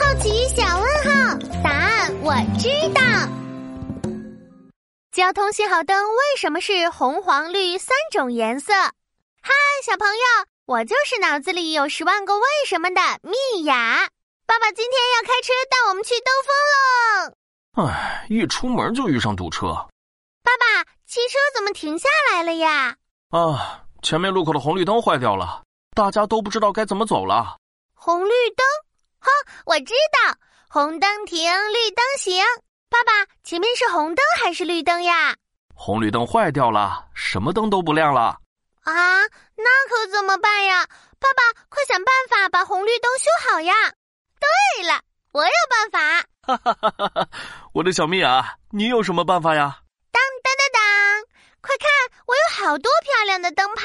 [0.00, 3.02] 好奇小问号，答案我知道。
[5.12, 8.72] 交通信号灯为什么是红、黄、绿三种颜色？
[8.72, 9.52] 嗨，
[9.84, 14.08] 小朋友，我就是脑子里有十万个为什么的蜜雅。
[14.46, 17.86] 爸爸今天要开车带我们去兜风喽。
[17.86, 19.66] 唉，一出门就遇上堵车。
[20.42, 22.96] 爸爸，汽车怎么停下来了呀？
[23.28, 25.62] 啊，前面路口的红绿灯坏掉了，
[25.94, 27.58] 大家都不知道该怎么走了。
[27.92, 28.64] 红绿灯？
[29.20, 29.30] 哈，
[29.66, 29.94] 我知
[30.24, 30.34] 道，
[30.68, 31.38] 红灯停，
[31.72, 32.42] 绿灯行。
[32.88, 33.12] 爸爸，
[33.44, 35.36] 前面是红灯还是绿灯呀？
[35.74, 38.38] 红绿灯坏掉了，什么灯都不亮了。
[38.82, 39.20] 啊，
[39.56, 40.86] 那可怎么办呀？
[41.18, 43.74] 爸爸，快想办法把红绿灯修好呀！
[44.40, 45.00] 对了，
[45.32, 46.26] 我有办法。
[46.42, 47.28] 哈哈哈哈哈！
[47.72, 49.78] 我的小蜜啊，你有什么办法呀？
[50.10, 51.24] 当当当当！
[51.60, 51.88] 快看，
[52.26, 53.82] 我有好多漂亮的灯泡。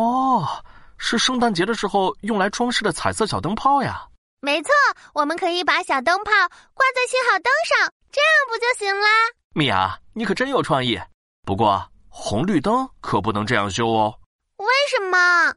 [0.00, 0.64] 哦，
[0.98, 4.06] 是圣诞节的时候用来装饰的彩色小灯泡呀。
[4.42, 4.72] 没错，
[5.12, 9.06] 我们可以把小灯泡挂在信号灯上，这样不就行啦？
[9.54, 10.98] 米娅，你可真有创意。
[11.44, 14.18] 不过红绿灯可不能这样修哦。
[14.56, 15.52] 为什么？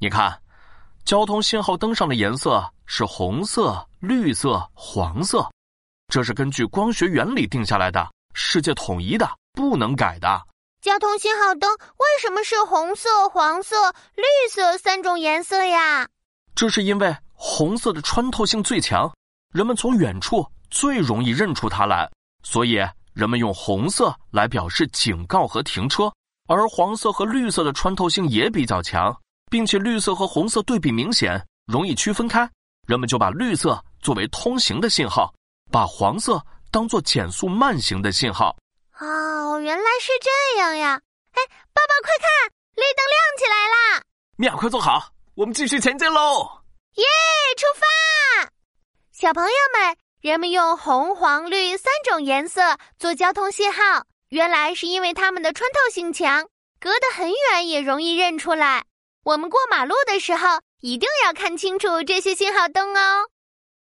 [0.00, 0.36] 你看，
[1.04, 5.48] 交通信号灯上的颜色是红色、绿色、黄色，
[6.08, 10.42] 这是根据光学原理定下来的，世界统一的，不能改的。
[10.80, 16.08] 交通信号灯为什么是红色、黄色、绿色三种颜色呀？
[16.56, 17.16] 这是因为。
[17.46, 19.12] 红色的穿透性最强，
[19.52, 22.10] 人们从远处最容易认出它来，
[22.42, 22.76] 所以
[23.12, 26.10] 人们用红色来表示警告和停车。
[26.48, 29.14] 而黄色和绿色的穿透性也比较强，
[29.50, 32.50] 并且绿色和红色对比明显，容易区分开，
[32.86, 35.30] 人们就把绿色作为通行的信号，
[35.70, 38.56] 把黄色当做减速慢行的信号。
[38.98, 40.98] 哦，原来是这样呀！
[41.32, 41.42] 哎，
[41.74, 44.02] 爸爸快看，绿灯亮起来啦！
[44.36, 46.62] 妙，快坐好，我们继续前进喽！
[46.96, 47.04] 耶！
[49.24, 56.46] 小朋友们，人们用红、黄、绿三种颜色做交通信号，原来是因为它们的穿透性强，
[56.78, 58.84] 隔得很远也容易认出来。
[59.24, 63.26] 我们过马路的时候，一定要看清楚这些信号灯哦。